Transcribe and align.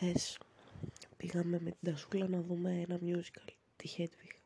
Χτες 0.00 0.38
πήγαμε 1.16 1.60
με 1.60 1.70
την 1.70 1.92
Τασούλα 1.92 2.28
να 2.28 2.40
δούμε 2.42 2.80
ένα 2.80 2.98
musical, 3.02 3.52
τη 3.76 3.94
Hedwig. 3.96 4.36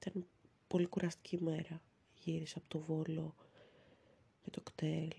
Ήταν 0.00 0.26
πολύ 0.68 0.86
κουραστική 0.86 1.42
μέρα. 1.42 1.82
Γύρισα 2.14 2.58
από 2.58 2.68
το 2.68 2.78
Βόλο 2.78 3.34
με 4.44 4.50
το 4.50 4.60
κτέλ. 4.60 5.10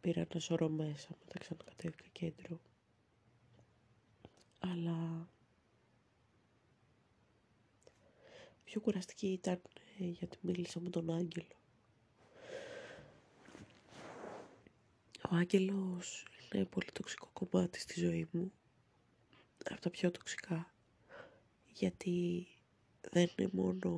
Πήρα 0.00 0.26
ένα 0.30 0.40
σωρό 0.40 0.68
μέσα, 0.68 1.08
μετά 1.24 1.38
ξανακατέβηκα 1.38 2.04
κέντρο. 2.12 2.60
Αλλά 4.58 5.28
πιο 8.64 8.80
κουραστική 8.80 9.26
ήταν 9.26 9.60
ε, 9.98 10.04
γιατί 10.04 10.38
μίλησα 10.40 10.80
με 10.80 10.90
τον 10.90 11.10
Άγγελο. 11.10 11.56
Ο 15.30 15.34
Άγγελος 15.34 16.24
είναι 16.52 16.64
πολύ 16.64 16.92
τοξικό 16.92 17.30
κομμάτι 17.32 17.80
στη 17.80 18.00
ζωή 18.00 18.28
μου. 18.32 18.52
Από 19.70 19.80
τα 19.80 19.90
πιο 19.90 20.10
τοξικά. 20.10 20.74
Γιατί 21.66 22.46
δεν 23.10 23.28
είναι 23.36 23.50
μόνο 23.52 23.90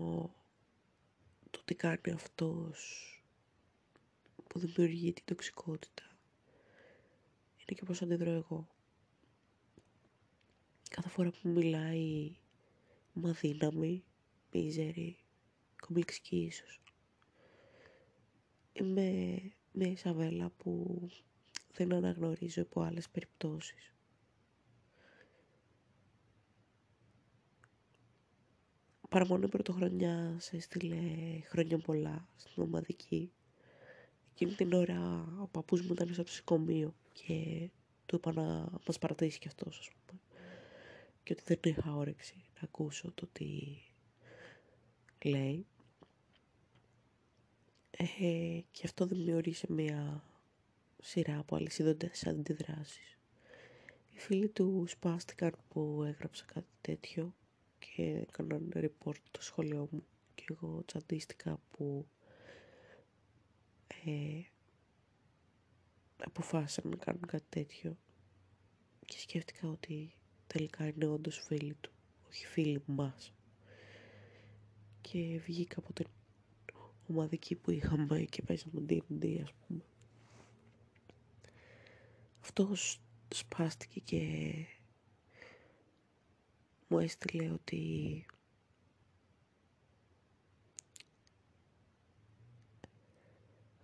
το 1.51 1.63
τι 1.65 1.75
κάνει 1.75 2.11
αυτός 2.15 3.05
που 4.47 4.59
δημιουργεί 4.59 5.13
την 5.13 5.25
τοξικότητα. 5.25 6.03
Είναι 7.57 7.79
και 7.79 7.85
πώς 7.85 8.03
αντιδρώ 8.03 8.31
εγώ. 8.31 8.69
Κάθε 10.91 11.09
φορά 11.09 11.31
που 11.31 11.49
μιλάει 11.49 12.37
είμαι 13.15 13.29
αδύναμη, 13.29 14.05
μίζερη, 14.53 15.19
κομπλεξική 15.81 16.37
ίσως. 16.37 16.81
Είμαι 18.73 19.41
μια 19.73 19.91
Ισαβέλα 19.91 20.51
που 20.51 21.01
δεν 21.73 21.93
αναγνωρίζω 21.93 22.63
από 22.63 22.81
άλλες 22.83 23.09
περιπτώσεις. 23.09 23.95
Παραμονή 29.09 29.49
πρωτοχρονιά 29.49 30.37
σε 30.39 30.57
έστειλε 30.57 30.97
χρόνια 31.45 31.79
πολλά 31.79 32.29
στην 32.37 32.63
ομαδική. 32.63 33.33
Εκείνη 34.33 34.53
την 34.53 34.73
ώρα 34.73 35.29
ο 35.41 35.47
παππούς 35.47 35.83
μου 35.83 35.93
ήταν 35.93 36.13
στο 36.13 36.23
ψυχομείο 36.23 36.95
και 37.13 37.69
του 38.07 38.17
είπα 38.17 38.33
να 38.33 38.69
μας 38.87 38.99
παρατήσει 38.99 39.39
κι 39.39 39.49
αυτός, 39.49 39.79
ας 39.79 39.91
πούμε. 39.91 40.21
Και 41.23 41.33
ότι 41.33 41.43
δεν 41.47 41.73
είχα 41.73 41.95
όρεξη 41.95 42.35
να 42.55 42.61
ακούσω 42.63 43.13
το 43.15 43.27
τι 43.33 43.49
λέει. 45.25 45.67
Ε, 47.91 48.61
και 48.71 48.83
αυτό 48.85 49.07
δημιούργησε 49.07 49.67
μια 49.73 50.25
σειρά 51.03 51.39
από 51.39 51.57
αλυσίδοντες 51.57 52.27
αντιδράσεις. 52.27 53.19
Οι 54.15 54.19
φίλοι 54.19 54.49
τους 54.49 54.91
σπάστηκαν 54.91 55.53
που 55.69 56.03
έγραψα 56.07 56.45
κάτι 56.45 56.67
τέτοιο 56.81 57.35
και 57.79 58.03
έκαναν 58.03 58.73
report 58.75 59.21
το 59.31 59.43
σχολείο 59.43 59.89
μου 59.91 60.05
και 60.35 60.45
εγώ 60.49 60.83
τσαντίστηκα 60.87 61.61
που 61.71 62.07
ε, 64.05 64.43
αποφάσισαν 66.17 66.89
να 66.91 66.97
κάνουν 66.97 67.27
κάτι 67.27 67.47
τέτοιο 67.49 67.97
και 69.07 69.19
σκέφτηκα 69.19 69.69
ότι 69.69 70.15
τελικά 70.47 70.87
είναι 70.87 71.07
όντως 71.07 71.39
φίλοι 71.39 71.75
του, 71.81 71.93
όχι 72.29 72.47
φίλοι 72.47 72.83
μας. 72.87 73.33
Και 75.01 75.41
βγήκα 75.45 75.79
από 75.79 75.93
την 75.93 76.07
ομαδική 77.09 77.55
που 77.55 77.71
είχαμε 77.71 78.21
και 78.21 78.43
παίζαμε 78.43 78.85
D&D 78.89 79.41
ας 79.43 79.53
πούμε. 79.53 79.83
Αυτός 82.41 83.01
σπάστηκε 83.29 84.01
και 84.01 84.55
μου 86.89 86.99
έστειλε 86.99 87.51
ότι 87.51 88.27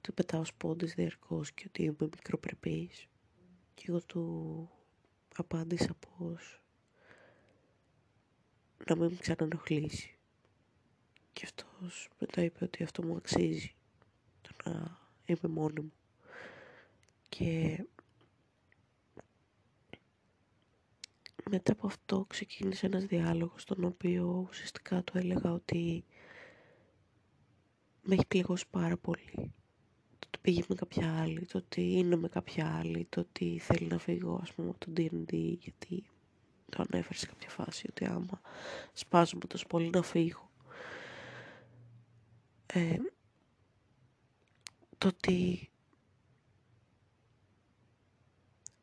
του 0.00 0.14
πετάω 0.14 0.44
σπόντες 0.44 0.94
διαρκώς 0.94 1.52
και 1.52 1.64
ότι 1.66 1.82
είμαι 1.82 1.96
μικροπρεπής. 2.00 3.06
Και 3.74 3.84
εγώ 3.88 4.00
του 4.00 4.70
απάντησα 5.36 5.94
πως 5.94 6.62
να 8.86 8.96
μην 8.96 9.10
με 9.10 9.16
ξανανοχλήσει. 9.20 10.18
Και 11.32 11.42
αυτός 11.44 12.08
μετά 12.18 12.42
είπε 12.42 12.64
ότι 12.64 12.82
αυτό 12.82 13.02
μου 13.02 13.16
αξίζει 13.16 13.74
το 14.40 14.50
να 14.70 14.98
είμαι 15.24 15.48
μόνη 15.48 15.80
μου. 15.80 15.92
Και 17.28 17.84
μετά 21.50 21.72
από 21.72 21.86
αυτό 21.86 22.24
ξεκίνησε 22.28 22.86
ένας 22.86 23.04
διάλογος 23.04 23.62
στον 23.62 23.84
οποίο 23.84 24.46
ουσιαστικά 24.50 25.02
του 25.02 25.18
έλεγα 25.18 25.52
ότι 25.52 26.04
με 28.02 28.14
έχει 28.14 28.26
πληγώσει 28.26 28.64
πάρα 28.70 28.96
πολύ. 28.96 29.52
Το 30.18 30.26
ότι 30.26 30.38
πήγε 30.40 30.62
με 30.68 30.74
κάποια 30.74 31.20
άλλη, 31.20 31.46
το 31.46 31.58
ότι 31.58 31.92
είναι 31.92 32.16
με 32.16 32.28
κάποια 32.28 32.76
άλλη, 32.78 33.06
το 33.08 33.20
ότι 33.20 33.58
θέλει 33.58 33.86
να 33.86 33.98
φύγω 33.98 34.40
ας 34.42 34.52
πούμε 34.52 34.68
από 34.68 34.78
το 34.78 34.92
D&D 34.96 35.32
γιατί 35.58 36.10
το 36.70 36.84
ανέφερε 36.90 37.18
σε 37.18 37.26
κάποια 37.26 37.48
φάση 37.48 37.86
ότι 37.90 38.04
άμα 38.04 38.40
σπάζομαι 38.92 39.44
τόσο 39.46 39.66
πολύ 39.66 39.90
να 39.90 40.02
φύγω. 40.02 40.50
Ε, 42.66 42.96
το 44.98 45.08
ότι 45.08 45.70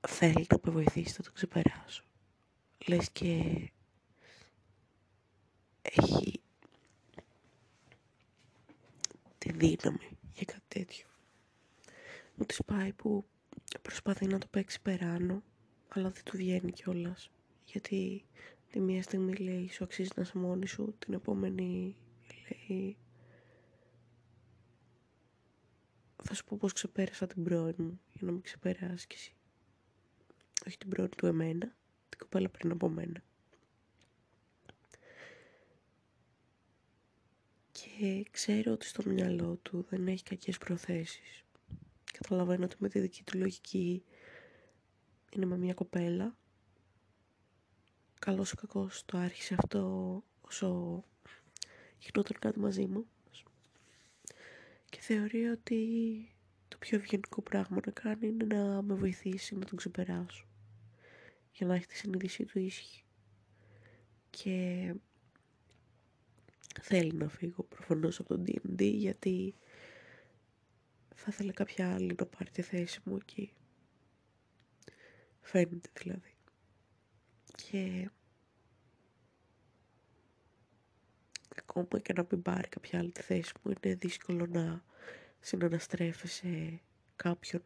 θέλει 0.07 0.46
να 0.50 0.57
με 0.63 0.72
βοηθήσει 0.72 1.16
να 1.18 1.23
το 1.23 1.31
ξεπεράσω 1.31 2.03
λες 2.88 3.12
και 3.12 3.42
έχει 5.82 6.42
τη 9.38 9.52
δύναμη 9.52 10.18
για 10.34 10.46
κάτι 10.46 10.66
τέτοιο. 10.68 11.08
Μου 12.36 12.46
της 12.46 12.62
πάει 12.66 12.94
που 12.94 13.26
προσπαθεί 13.82 14.28
να 14.28 14.38
το 14.38 14.48
παίξει 14.48 14.82
περάνω, 14.82 15.44
αλλά 15.88 16.10
δεν 16.10 16.24
του 16.24 16.38
βγαίνει 16.38 16.72
κιόλας. 16.72 17.30
Γιατί 17.66 18.26
τη 18.70 18.80
μία 18.80 19.04
στιγμή 19.04 19.34
λέει 19.36 19.70
σου 19.70 19.84
αξίζει 19.84 20.10
να 20.16 20.22
είσαι 20.22 20.38
μόνη 20.38 20.68
σου, 20.68 20.96
την 21.00 21.14
επόμενη 21.14 21.96
λέει 22.50 22.98
θα 26.24 26.34
σου 26.34 26.44
πω 26.44 26.58
πως 26.58 26.74
ξεπέρασα 26.74 27.28
την 27.28 27.44
πρώην 27.44 27.76
μου 27.78 28.00
για 28.12 28.22
να 28.26 28.32
μην 28.32 28.42
ξεπεράσει 28.42 29.08
κι 29.08 29.16
εσύ. 29.16 29.36
Όχι 30.68 30.78
την 30.78 30.90
πρώην 30.90 31.10
του 31.10 31.26
εμένα, 31.26 31.60
την 31.60 31.72
κοπέλα 32.23 32.50
πριν 32.50 32.72
από 32.72 32.89
μένα. 32.89 33.23
Και 37.72 38.25
ξέρω 38.31 38.72
ότι 38.72 38.85
στο 38.85 39.03
μυαλό 39.09 39.56
του 39.56 39.85
δεν 39.89 40.07
έχει 40.07 40.23
κακές 40.23 40.57
προθέσεις. 40.57 41.44
Καταλαβαίνω 42.13 42.63
ότι 42.66 42.75
με 42.79 42.89
τη 42.89 43.00
δική 43.00 43.23
του 43.23 43.38
λογική 43.38 44.03
είναι 45.31 45.45
με 45.45 45.57
μια 45.57 45.73
κοπέλα. 45.73 46.38
Καλός 48.19 48.51
ή 48.51 48.55
κακός 48.55 49.05
το 49.05 49.17
άρχισε 49.17 49.55
αυτό 49.57 50.23
όσο 50.41 51.03
γινόταν 52.00 52.40
κάτι 52.40 52.59
μαζί 52.59 52.85
μου. 52.85 53.05
Και 54.90 55.00
θεωρεί 55.00 55.45
ότι 55.45 55.79
το 56.67 56.78
πιο 56.78 56.97
ευγενικό 56.97 57.41
πράγμα 57.41 57.79
να 57.85 57.91
κάνει 57.91 58.28
είναι 58.28 58.45
να 58.45 58.81
με 58.81 58.94
βοηθήσει 58.94 59.55
να 59.55 59.66
τον 59.66 59.78
ξεπεράσω 59.78 60.47
για 61.53 61.68
να 61.68 61.75
έχει 61.75 61.86
της 61.86 61.97
συνείδησής 61.97 62.47
του 62.47 62.59
ίσχυ. 62.59 63.03
Και 64.30 64.94
θέλει 66.81 67.14
να 67.14 67.28
φύγω 67.30 67.64
προφανώς 67.64 68.19
από 68.19 68.30
τον 68.30 68.44
D&D 68.47 68.81
γιατί 68.94 69.56
θα 71.16 71.25
ήθελε 71.30 71.52
κάποια 71.52 71.94
άλλη 71.94 72.16
να 72.19 72.25
πάρει 72.25 72.50
τη 72.52 72.62
θέση 72.62 73.00
μου 73.03 73.16
εκεί. 73.16 73.53
Φαίνεται 75.41 75.90
δηλαδή. 76.02 76.36
Και 77.55 78.09
ακόμα 81.55 82.00
και 82.02 82.14
να 82.14 82.26
μην 82.32 82.41
πάρει 82.41 82.67
κάποια 82.67 83.00
άλλη 83.00 83.11
τη 83.11 83.22
θέση 83.22 83.53
μου 83.61 83.73
είναι 83.84 83.96
δύσκολο 83.96 84.46
να 84.46 84.84
συναναστρέφεσαι 85.40 86.82
κάποιον 87.16 87.64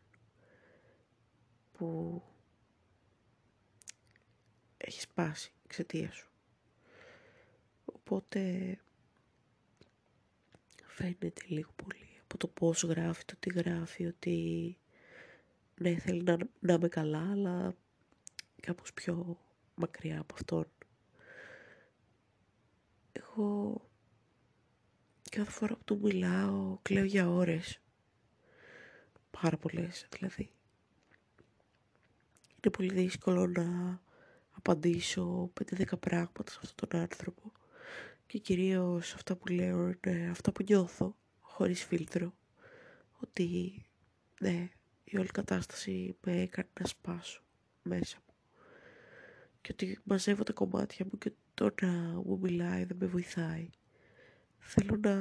που 1.72 2.22
έχεις 4.77 5.01
σπάσει 5.01 5.51
εξαιτίας 5.65 6.15
σου. 6.15 6.29
Οπότε 7.85 8.39
φαίνεται 10.85 11.41
λίγο 11.47 11.71
πολύ 11.75 12.07
από 12.24 12.38
το 12.38 12.47
πώς 12.47 12.83
γράφει, 12.83 13.25
το 13.25 13.35
τι 13.39 13.50
γράφει, 13.50 14.06
ότι 14.06 14.77
ναι 15.75 15.97
θέλει 15.97 16.24
να, 16.24 16.38
να 16.59 16.74
είμαι 16.74 16.88
καλά, 16.88 17.31
αλλά 17.31 17.75
κάπως 18.62 18.94
πιο 18.94 19.39
μακριά 19.75 20.19
από 20.19 20.33
αυτόν. 20.33 20.68
Εγώ 23.12 23.81
κάθε 25.31 25.51
φορά 25.51 25.75
που 25.75 25.83
του 25.83 26.00
μιλάω 26.01 26.77
κλαίω 26.81 27.03
για 27.03 27.29
ώρες. 27.29 27.79
Πάρα 29.41 29.57
πολλές 29.57 30.07
δηλαδή. 30.09 30.51
είναι 32.63 32.74
πολύ 32.77 32.94
δύσκολο 32.94 33.47
να 33.47 34.00
απαντήσω 34.72 35.52
5-10 35.72 36.00
πράγματα 36.00 36.52
σε 36.52 36.60
αυτόν 36.64 36.90
τον 36.90 37.00
άνθρωπο. 37.00 37.52
Και 38.28 38.38
κυρίως 38.38 39.14
αυτά 39.14 39.36
που 39.36 39.48
λέω 39.48 39.88
είναι 39.88 40.30
αυτά 40.30 40.52
που 40.52 40.64
νιώθω 40.68 41.18
χωρίς 41.40 41.84
φίλτρο. 41.84 42.34
Ότι 43.19 43.86
ναι 44.40 44.69
η 45.04 45.18
όλη 45.18 45.28
κατάσταση 45.28 46.18
με 46.25 46.42
έκανε 46.42 46.69
να 46.80 46.86
σπάσω 46.86 47.44
μέσα 47.81 48.18
μου. 48.28 48.34
Και 49.62 49.72
ότι 49.72 50.00
μαζεύω 50.04 50.44
τα 50.44 50.54
κομμάτια 50.54 51.06
μου 51.12 51.18
και 51.18 51.31
το 51.54 51.74
να 51.81 51.88
μου 52.25 52.40
μιλάει 52.42 52.84
δεν 52.84 52.98
με 53.00 53.06
βοηθάει. 53.06 53.70
Θέλω 54.60 54.98
να 55.02 55.16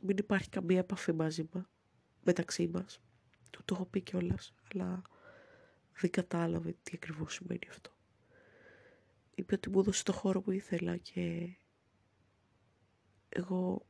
μην 0.00 0.16
υπάρχει 0.16 0.48
καμία 0.48 0.78
επαφή 0.78 1.12
μαζί 1.12 1.48
μα, 1.52 1.70
μεταξύ 2.24 2.68
μας. 2.72 3.00
Του 3.50 3.64
το 3.64 3.74
έχω 3.74 3.84
πει 3.84 4.00
κιόλας, 4.00 4.54
αλλά 4.72 5.02
δεν 6.00 6.10
κατάλαβε 6.10 6.74
τι 6.82 6.92
ακριβώς 6.94 7.34
σημαίνει 7.34 7.66
αυτό 7.70 7.90
είπε 9.40 9.54
ότι 9.54 9.70
μου 9.70 9.80
έδωσε 9.80 10.04
το 10.04 10.12
χώρο 10.12 10.40
που 10.40 10.50
ήθελα 10.50 10.96
και 10.96 11.48
εγώ 13.28 13.86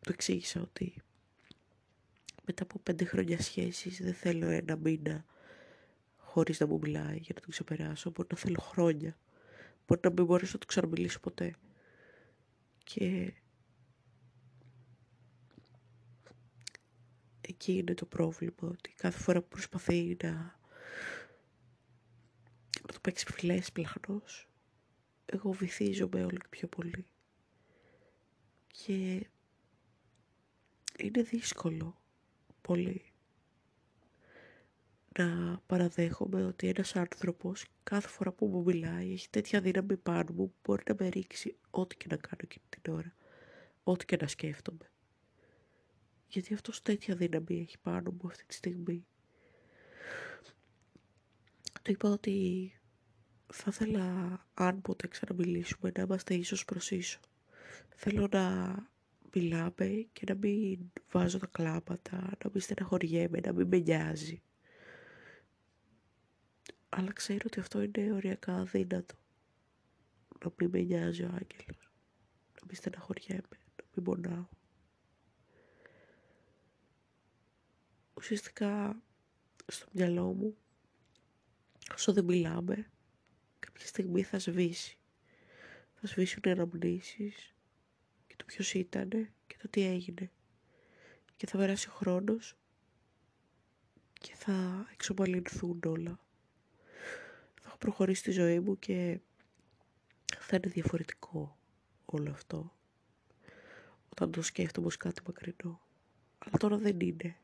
του 0.00 0.12
εξήγησα 0.12 0.60
ότι 0.60 0.94
μετά 2.46 2.62
από 2.62 2.78
πέντε 2.78 3.04
χρόνια 3.04 3.40
σχέσης 3.40 4.02
δεν 4.02 4.14
θέλω 4.14 4.48
ένα 4.48 4.76
μήνα 4.76 5.24
χωρίς 6.16 6.60
να 6.60 6.66
μου 6.66 6.78
μιλάει 6.78 7.16
για 7.16 7.34
να 7.34 7.40
τον 7.40 7.50
ξεπεράσω. 7.50 8.10
Μπορεί 8.10 8.28
να 8.30 8.36
θέλω 8.36 8.60
χρόνια. 8.60 9.16
Μπορεί 9.86 10.00
να 10.04 10.10
μην 10.10 10.24
μπορέσω 10.24 10.50
να 10.52 10.58
του 10.58 10.66
ξαναμιλήσω 10.66 11.20
ποτέ. 11.20 11.54
Και 12.84 13.32
εκεί 17.40 17.72
είναι 17.72 17.94
το 17.94 18.06
πρόβλημα 18.06 18.54
ότι 18.60 18.94
κάθε 18.96 19.18
φορά 19.18 19.40
που 19.40 19.48
προσπαθεί 19.48 20.16
να, 20.22 20.60
να 22.82 22.92
το 22.92 22.98
παίξεις 23.00 23.34
φιλές 23.34 23.72
πλαχνός 23.72 24.48
εγώ 25.26 25.52
βυθίζομαι 25.52 26.24
όλο 26.24 26.36
και 26.36 26.48
πιο 26.50 26.68
πολύ 26.68 27.06
και 28.66 29.26
είναι 30.98 31.22
δύσκολο 31.22 32.00
πολύ 32.60 33.12
να 35.18 35.58
παραδέχομαι 35.66 36.44
ότι 36.44 36.68
ένας 36.68 36.96
άνθρωπος 36.96 37.64
κάθε 37.82 38.08
φορά 38.08 38.32
που 38.32 38.46
μου 38.46 38.62
μιλάει 38.62 39.12
έχει 39.12 39.30
τέτοια 39.30 39.60
δύναμη 39.60 39.96
πάνω 39.96 40.32
μου 40.32 40.46
που 40.48 40.54
μπορεί 40.62 40.82
να 40.88 40.94
με 40.98 41.08
ρίξει 41.08 41.56
ό,τι 41.70 41.96
και 41.96 42.06
να 42.10 42.16
κάνω 42.16 42.40
εκείνη 42.42 42.64
την 42.68 42.92
ώρα, 42.92 43.14
ό,τι 43.82 44.04
και 44.04 44.16
να 44.20 44.26
σκέφτομαι. 44.26 44.90
Γιατί 46.28 46.54
αυτός 46.54 46.82
τέτοια 46.82 47.14
δύναμη 47.14 47.60
έχει 47.60 47.78
πάνω 47.78 48.10
μου 48.10 48.28
αυτή 48.28 48.44
τη 48.46 48.54
στιγμή. 48.54 49.06
Του 51.82 51.90
είπα 51.90 52.10
ότι 52.10 52.72
θα 53.52 53.64
ήθελα 53.68 54.38
αν 54.54 54.82
ποτέ 54.82 55.06
ξαναμιλήσουμε 55.06 55.92
να 55.96 56.02
είμαστε 56.02 56.34
ίσως 56.34 56.64
προς 56.64 56.90
ίσο. 56.90 57.20
Θέλω 57.88 58.28
να 58.32 58.76
μιλάμε 59.34 60.06
και 60.12 60.24
να 60.28 60.34
μην 60.34 60.92
βάζω 61.10 61.38
τα 61.38 61.46
κλάματα, 61.46 62.16
να 62.44 62.50
μην 62.52 62.60
στεναχωριέμαι, 62.60 63.40
να 63.44 63.52
μην 63.52 63.66
με 63.66 63.78
νοιάζει. 63.78 64.42
Αλλά 66.88 67.12
ξέρω 67.12 67.42
ότι 67.46 67.60
αυτό 67.60 67.82
είναι 67.82 68.12
οριακά 68.12 68.54
αδύνατο. 68.54 69.14
Να 70.44 70.52
μην 70.58 70.70
με 70.70 70.80
νοιάζει 70.80 71.22
ο 71.22 71.26
άγγελος. 71.26 71.90
Να 72.60 72.66
μην 72.66 72.74
στεναχωριέμαι, 72.76 73.58
να 73.76 73.84
μην 73.94 74.04
πονάω. 74.04 74.46
Ουσιαστικά 78.14 79.02
στο 79.66 79.86
μυαλό 79.92 80.32
μου, 80.32 80.56
όσο 81.94 82.12
δεν 82.12 82.24
μιλάμε, 82.24 82.90
κάποια 83.58 83.86
στιγμή 83.86 84.22
θα 84.22 84.38
σβήσει. 84.38 84.98
Θα 85.94 86.06
σβήσουν 86.06 86.42
οι 86.44 86.50
αναμνήσεις 86.50 87.54
και 88.26 88.34
το 88.36 88.44
ποιος 88.44 88.74
ήταν 88.74 89.08
και 89.46 89.56
το 89.58 89.68
τι 89.68 89.82
έγινε. 89.82 90.30
Και 91.36 91.46
θα 91.46 91.58
περάσει 91.58 91.88
ο 91.88 91.92
χρόνος 91.92 92.56
και 94.12 94.34
θα 94.34 94.86
εξομαλυνθούν 94.92 95.80
όλα. 95.86 96.20
Θα 97.60 97.68
έχω 97.68 97.76
προχωρήσει 97.76 98.22
τη 98.22 98.30
ζωή 98.30 98.60
μου 98.60 98.78
και 98.78 99.20
θα 100.38 100.56
είναι 100.56 100.72
διαφορετικό 100.72 101.58
όλο 102.04 102.30
αυτό. 102.30 102.76
Όταν 104.08 104.30
το 104.30 104.42
σκέφτομαι 104.42 104.86
ως 104.86 104.96
κάτι 104.96 105.22
μακρινό. 105.26 105.80
Αλλά 106.38 106.58
τώρα 106.58 106.76
δεν 106.78 107.00
είναι. 107.00 107.36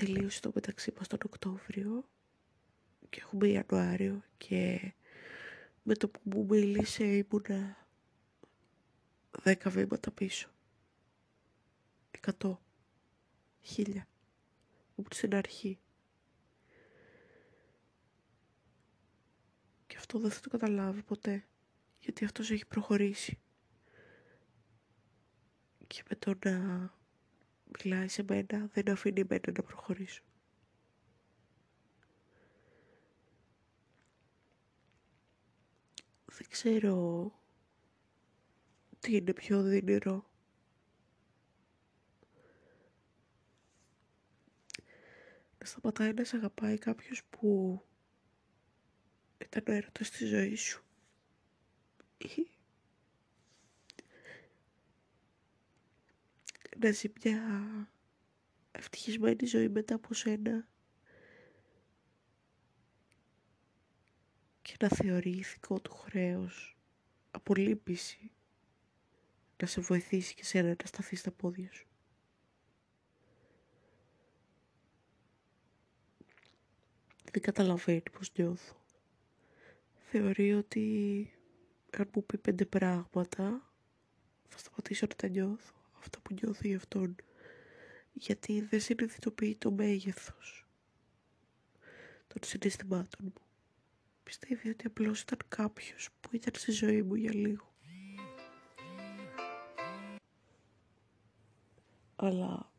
Τελείωσε 0.00 0.40
το 0.40 0.50
μεταξύ 0.54 0.92
μας 0.96 1.06
τον 1.08 1.18
Οκτώβριο 1.24 2.08
και 3.10 3.20
έχουμε 3.20 3.48
Ιανουάριο 3.48 4.22
και 4.38 4.92
με 5.82 5.94
το 5.94 6.08
που 6.08 6.20
μου 6.24 6.44
μίλησε 6.44 7.04
ήμουνα 7.04 7.88
δέκα 9.30 9.70
βήματα 9.70 10.10
πίσω. 10.10 10.50
Εκατό. 12.10 12.60
Χίλια. 13.62 14.08
Ήμουν 14.96 15.10
στην 15.12 15.34
αρχή. 15.34 15.78
Και 19.86 19.96
αυτό 19.96 20.18
δεν 20.18 20.30
θα 20.30 20.40
το 20.40 20.48
καταλάβει 20.48 21.02
ποτέ. 21.02 21.44
Γιατί 21.98 22.24
αυτός 22.24 22.50
έχει 22.50 22.66
προχωρήσει. 22.66 23.38
Και 25.86 26.02
με 26.08 26.16
το 26.16 26.34
να 26.44 26.90
μιλάει 27.78 28.08
σε 28.08 28.22
μένα, 28.28 28.68
δεν 28.72 28.90
αφήνει 28.90 29.24
μένα 29.28 29.52
να 29.56 29.62
προχωρήσω. 29.62 30.22
Δεν 36.24 36.48
ξέρω 36.48 37.32
τι 39.00 39.16
είναι 39.16 39.32
πιο 39.32 39.62
δυνηρό. 39.62 40.30
Να 45.58 45.66
σταματάει 45.66 46.12
να 46.12 46.24
σε 46.24 46.36
αγαπάει 46.36 46.78
κάποιος 46.78 47.24
που 47.24 47.82
ήταν 49.38 49.62
ο 49.68 49.72
έρωτας 49.72 50.10
της 50.10 50.28
ζωής 50.28 50.60
σου. 50.60 50.84
Ή 52.18 52.59
να 56.80 56.90
ζει 56.90 57.08
μια 57.24 57.40
ευτυχισμένη 58.72 59.46
ζωή 59.46 59.68
μετά 59.68 59.94
από 59.94 60.14
σένα. 60.14 60.68
Και 64.62 64.76
να 64.80 64.88
θεωρεί 64.88 65.30
ηθικό 65.30 65.80
του 65.80 65.92
χρέος. 65.92 66.76
Απολύπηση. 67.30 68.30
Να 69.56 69.66
σε 69.66 69.80
βοηθήσει 69.80 70.34
και 70.34 70.44
σένα 70.44 70.68
να 70.68 70.86
σταθεί 70.86 71.16
στα 71.16 71.30
πόδια 71.30 71.72
σου. 71.72 71.86
Δεν 77.32 77.42
καταλαβαίνει 77.42 78.02
πως 78.12 78.32
νιώθω. 78.36 78.76
Θεωρεί 80.10 80.54
ότι 80.54 81.30
αν 81.98 82.10
μου 82.14 82.24
πει 82.24 82.38
πέντε 82.38 82.64
πράγματα 82.64 83.72
θα 84.48 84.58
σταματήσω 84.58 85.06
να 85.06 85.14
τα 85.14 85.28
νιώθω 85.28 85.79
αυτά 86.00 86.20
που 86.20 86.34
νιώθω 86.34 86.68
για 86.68 86.76
αυτόν 86.76 87.16
γιατί 88.12 88.60
δεν 88.60 88.80
συνειδητοποιεί 88.80 89.56
το 89.56 89.70
μέγεθος 89.70 90.66
των 92.26 92.42
συναισθημάτων 92.44 93.32
μου. 93.34 93.42
Πιστεύει 94.22 94.68
ότι 94.68 94.86
απλώς 94.86 95.20
ήταν 95.20 95.38
κάποιος 95.48 96.08
που 96.20 96.28
ήταν 96.32 96.52
στη 96.56 96.72
ζωή 96.72 97.02
μου 97.02 97.14
για 97.14 97.34
λίγο. 97.34 97.74
Αλλά 102.16 102.72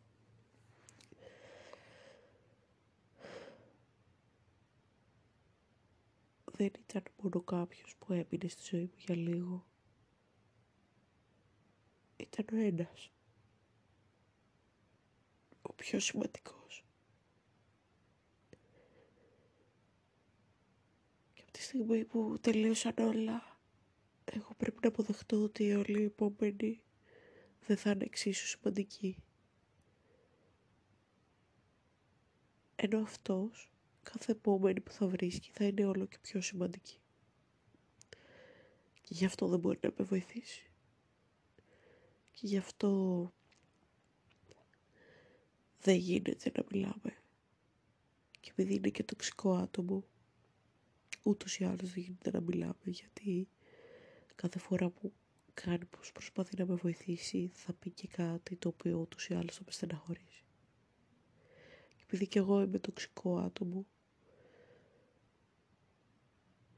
δεν 6.46 6.72
ήταν 6.88 7.04
μόνο 7.22 7.42
κάποιος 7.42 7.96
που 8.00 8.14
έμεινε 8.14 8.48
στη 8.48 8.62
ζωή 8.64 8.82
μου 8.82 8.98
για 8.98 9.16
λίγο 9.16 9.71
ήταν 12.32 12.60
ο 12.60 12.62
ένας. 12.62 13.12
Ο 15.62 15.74
πιο 15.74 16.00
σημαντικός. 16.00 16.86
Και 21.34 21.42
από 21.42 21.52
τη 21.52 21.62
στιγμή 21.62 22.06
που 22.06 22.38
τελείωσαν 22.42 22.94
όλα, 22.98 23.60
εγώ 24.26 24.54
πρέπει 24.58 24.78
να 24.82 24.88
αποδεχτώ 24.88 25.44
ότι 25.44 25.74
όλοι 25.74 26.00
οι 26.00 26.04
επόμενοι 26.04 26.82
δεν 27.66 27.78
θα 27.78 27.92
είναι 27.92 28.04
εξίσου 28.04 28.48
σημαντικοί. 28.48 29.18
Ενώ 32.76 33.00
αυτός, 33.00 33.72
κάθε 34.04 34.32
επόμενη 34.32 34.80
που 34.80 34.92
θα 34.92 35.08
βρίσκει, 35.08 35.52
θα 35.54 35.66
είναι 35.66 35.86
όλο 35.86 36.06
και 36.06 36.18
πιο 36.22 36.42
σημαντική. 36.42 37.00
Και 39.02 39.14
γι' 39.14 39.26
αυτό 39.26 39.48
δεν 39.48 39.60
μπορεί 39.60 39.80
να 39.82 39.92
με 39.98 40.06
βοηθήσει. 40.06 40.71
Και 42.32 42.48
γι' 42.48 42.58
αυτό 42.58 43.32
δεν 45.82 45.96
γίνεται 45.96 46.52
να 46.56 46.64
μιλάμε. 46.72 47.16
Και 48.40 48.50
επειδή 48.52 48.74
είναι 48.76 48.90
και 48.90 49.04
τοξικό 49.04 49.54
άτομο, 49.56 50.04
ούτως 51.24 51.58
ή 51.60 51.64
άλλως 51.64 51.94
δεν 51.94 52.04
γίνεται 52.04 52.32
να 52.32 52.42
μιλάμε, 52.42 52.76
γιατί 52.86 53.48
κάθε 54.36 54.60
φορά 54.60 54.90
που 54.90 55.14
κάνει 55.54 55.86
πως 55.86 56.12
προσπαθεί 56.12 56.58
να 56.58 56.66
με 56.66 56.76
βοηθήσει 56.76 57.52
θα 57.54 57.74
πει 57.74 57.90
και 57.90 58.08
κάτι 58.08 58.56
το 58.56 58.68
οποίο 58.68 58.98
ούτως 59.00 59.28
ή 59.28 59.34
άλλως 59.34 59.56
θα 59.56 59.62
με 59.66 59.72
στεναχωρήσει. 59.72 60.44
Και 61.96 62.02
επειδή 62.04 62.28
και 62.28 62.40
εγώ 62.40 62.62
είμαι 62.62 62.80
τοξικό 62.80 63.38
άτομο, 63.38 63.86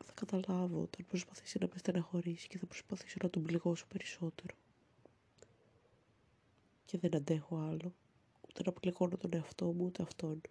θα 0.04 0.14
καταλάβω 0.14 0.82
όταν 0.82 1.06
προσπαθήσει 1.08 1.58
να 1.60 1.68
με 1.68 1.78
στεναχωρήσει 1.78 2.48
και 2.48 2.58
θα 2.58 2.66
προσπαθήσω 2.66 3.18
να 3.22 3.30
τον 3.30 3.44
πληγώσω 3.44 3.86
περισσότερο. 3.88 4.56
Και 6.94 7.00
δεν 7.00 7.16
αντέχω 7.16 7.58
άλλο, 7.58 7.96
ούτε 8.48 8.62
να 8.66 8.72
πληγώνω 8.72 9.18
τον 9.18 9.34
εαυτό 9.34 9.66
μου 9.66 9.86
ούτε 9.86 10.04
αυτόν. 10.04 10.42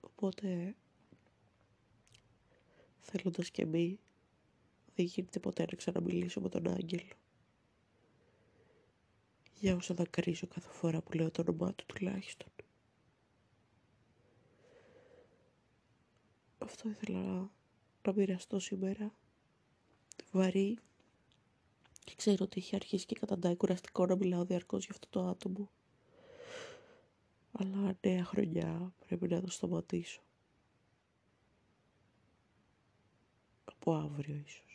Οπότε, 0.00 0.76
θέλοντας 3.00 3.50
και 3.50 3.66
μη, 3.66 3.98
δεν 4.94 5.06
γίνεται 5.06 5.40
ποτέ 5.40 5.64
να 5.70 5.76
ξαναμιλήσω 5.76 6.40
με 6.40 6.48
τον 6.48 6.68
άγγελο. 6.68 7.14
Για 9.54 9.76
όσο 9.76 9.94
κρίσω 10.10 10.46
κάθε 10.46 10.70
φορά 10.70 11.02
που 11.02 11.12
λέω 11.12 11.30
το 11.30 11.40
όνομά 11.40 11.74
του 11.74 11.84
τουλάχιστον. 11.86 12.50
Αυτό 16.58 16.88
ήθελα 16.88 17.50
να 18.02 18.12
μοιραστώ 18.12 18.58
σήμερα. 18.58 19.14
Βαρύ. 20.32 20.78
Και 22.08 22.14
ξέρω 22.16 22.44
ότι 22.44 22.60
έχει 22.60 22.74
αρχίσει 22.74 23.06
και 23.06 23.14
καταντάει 23.14 23.56
κουραστικό 23.56 24.06
να 24.06 24.16
μιλάω 24.16 24.44
διαρκώς 24.44 24.84
για 24.84 24.94
αυτό 24.94 25.08
το 25.10 25.28
άτομο. 25.28 25.70
Αλλά 27.52 27.96
νέα 28.00 28.24
χρονιά 28.24 28.92
πρέπει 29.06 29.28
να 29.28 29.40
το 29.40 29.50
σταματήσω. 29.50 30.20
Από 33.64 33.94
αύριο 33.94 34.34
ίσως. 34.46 34.67